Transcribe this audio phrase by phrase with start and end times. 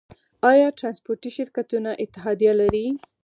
[0.51, 2.87] آیا ټرانسپورټي شرکتونه اتحادیه لري؟